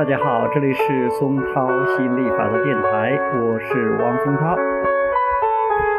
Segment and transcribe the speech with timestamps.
[0.00, 4.56] 大家好，这里是松涛吸引力法则电台，我是王松涛。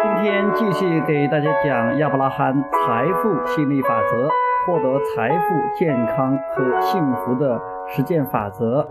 [0.02, 4.28] 今天继续给大家讲亚伯拉罕财富吸引力法则，
[4.66, 8.90] 获得财富、健康和幸福的实践法则。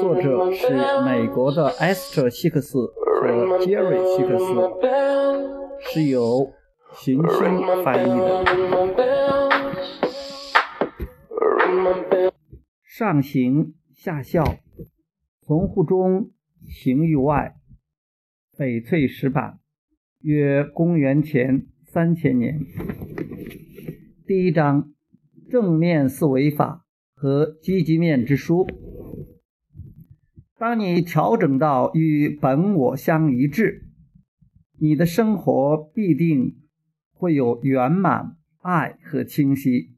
[0.00, 0.74] 作者是
[1.06, 3.28] 美国的 Esther 希克斯和
[3.60, 4.72] Jerry 希克斯，
[5.78, 6.50] 是由
[6.94, 8.44] 行星翻译的。
[12.84, 13.72] 上行
[14.04, 14.58] 下校，
[15.40, 16.30] 从户中
[16.68, 17.56] 行于外。
[18.52, 19.60] 翡翠石板，
[20.20, 22.60] 约公元前三千年。
[24.26, 24.92] 第一章：
[25.50, 28.66] 正面思维法和积极面之书。
[30.58, 33.86] 当你调整到与本我相一致，
[34.78, 36.58] 你的生活必定
[37.10, 39.96] 会有圆满、爱和清晰。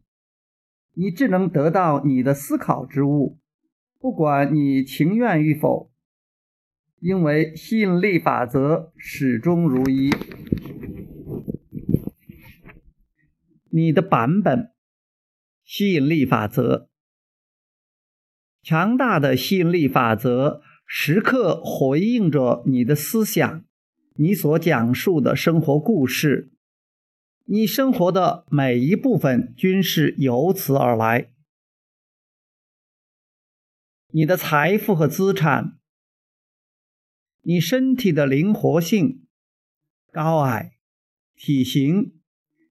[0.94, 3.40] 你只能得到你的思考之物，
[4.06, 5.90] 不管你情愿与否，
[7.00, 10.12] 因为吸引力法则始终如一。
[13.68, 14.70] 你的版本，
[15.64, 16.88] 吸引力法则，
[18.62, 23.64] 强大的吸引力法则时刻回应着你的思想，
[24.14, 26.52] 你所讲述的生活故事。
[27.46, 31.32] 你生活的每一部分均是由此而来。
[34.16, 35.76] 你的财富和资产，
[37.42, 39.26] 你身体的灵活性、
[40.10, 40.78] 高矮、
[41.34, 42.14] 体型，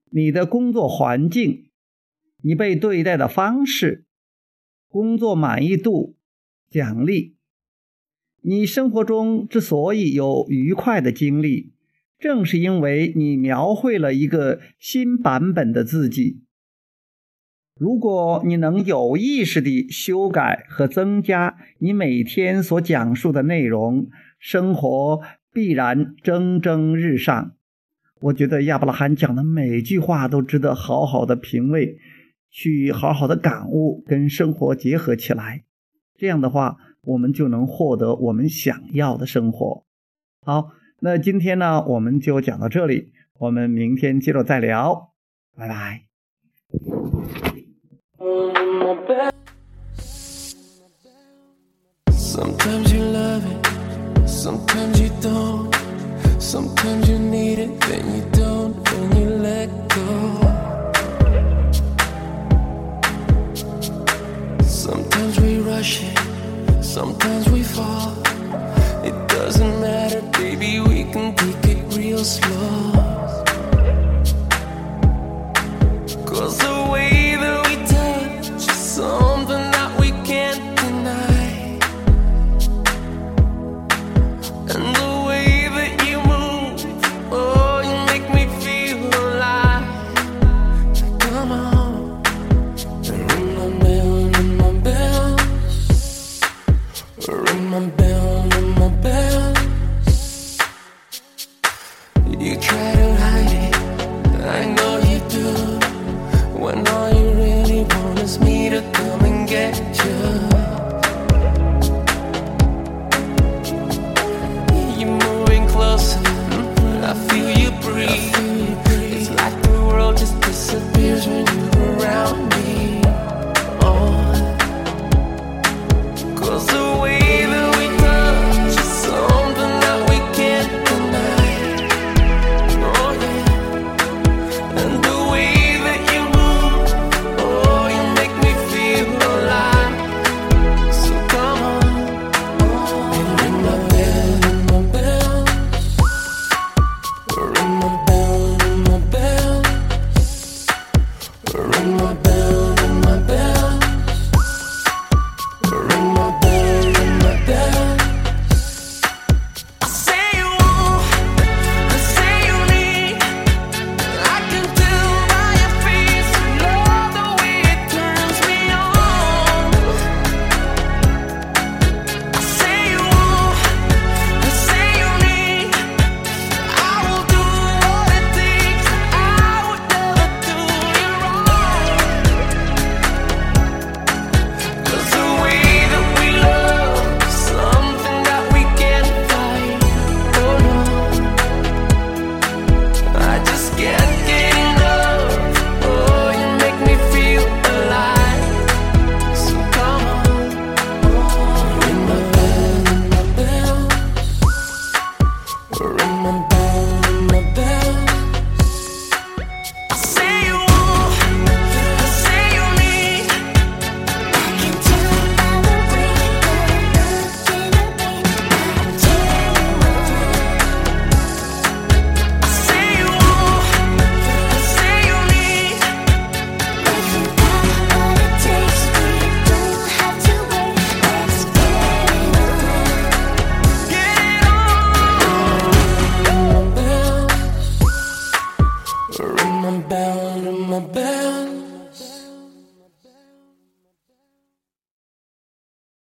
[0.09, 1.69] 你的工作环境，
[2.41, 4.07] 你被对待的方式，
[4.87, 6.17] 工作满意度、
[6.67, 7.37] 奖励，
[8.41, 11.75] 你生活中之所以有愉快的经历。
[12.17, 16.41] 正是因为你描绘了一个新版本的自己。
[17.77, 24.07] 如果你能有意识地修改和增加你每天所讲述的内容，
[24.39, 25.21] 生活
[25.51, 27.51] 必然蒸蒸日上。
[28.21, 31.97] 我觉得亚伯拉罕讲的每句话都值得好好的品味，
[32.49, 35.63] 去好好的感悟，跟生活结合起来。
[36.17, 39.83] 这样的话，我们就能获得我们想要的生活。
[40.41, 40.71] 好。
[41.01, 45.11] 那今天呢，我们就讲到这里，我们明天接着再聊，
[45.55, 46.05] 拜拜。
[102.37, 103.14] You try to